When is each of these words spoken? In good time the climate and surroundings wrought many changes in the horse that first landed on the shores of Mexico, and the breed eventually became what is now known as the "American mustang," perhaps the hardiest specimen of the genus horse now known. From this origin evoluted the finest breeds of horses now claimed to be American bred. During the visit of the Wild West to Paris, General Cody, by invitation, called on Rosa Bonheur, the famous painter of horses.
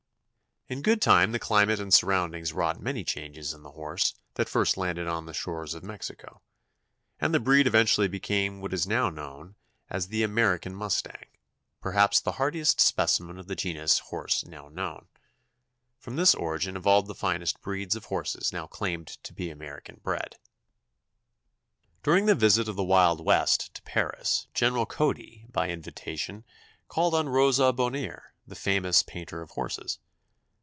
In 0.69 0.81
good 0.81 1.01
time 1.01 1.33
the 1.33 1.39
climate 1.39 1.81
and 1.81 1.93
surroundings 1.93 2.53
wrought 2.53 2.79
many 2.79 3.03
changes 3.03 3.53
in 3.53 3.61
the 3.61 3.73
horse 3.73 4.13
that 4.35 4.47
first 4.47 4.77
landed 4.77 5.05
on 5.05 5.25
the 5.25 5.33
shores 5.33 5.73
of 5.73 5.83
Mexico, 5.83 6.41
and 7.19 7.33
the 7.33 7.41
breed 7.41 7.67
eventually 7.67 8.07
became 8.07 8.61
what 8.61 8.71
is 8.73 8.87
now 8.87 9.09
known 9.09 9.55
as 9.89 10.07
the 10.07 10.23
"American 10.23 10.73
mustang," 10.73 11.25
perhaps 11.81 12.21
the 12.21 12.31
hardiest 12.33 12.79
specimen 12.79 13.37
of 13.37 13.47
the 13.47 13.55
genus 13.57 13.99
horse 13.99 14.45
now 14.45 14.69
known. 14.69 15.09
From 15.99 16.15
this 16.15 16.33
origin 16.33 16.77
evoluted 16.77 17.09
the 17.09 17.15
finest 17.15 17.59
breeds 17.61 17.97
of 17.97 18.05
horses 18.05 18.53
now 18.53 18.65
claimed 18.65 19.07
to 19.25 19.33
be 19.33 19.49
American 19.49 19.99
bred. 20.01 20.37
During 22.01 22.27
the 22.27 22.33
visit 22.35 22.69
of 22.69 22.77
the 22.77 22.83
Wild 22.85 23.25
West 23.25 23.73
to 23.73 23.81
Paris, 23.81 24.47
General 24.53 24.85
Cody, 24.85 25.43
by 25.51 25.67
invitation, 25.67 26.45
called 26.87 27.13
on 27.13 27.27
Rosa 27.27 27.73
Bonheur, 27.73 28.33
the 28.47 28.55
famous 28.55 29.03
painter 29.03 29.41
of 29.41 29.49
horses. 29.49 29.99